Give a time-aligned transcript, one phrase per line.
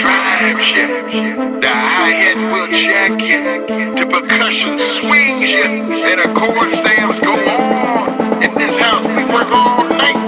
[0.00, 0.86] drives you.
[1.60, 3.40] The hi-hat will jack you.
[3.96, 5.64] The percussion swings you.
[5.64, 8.42] And the chord stamps go on.
[8.42, 10.18] In this house, we work all night.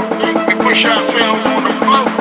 [0.48, 2.17] We push ourselves on the floor.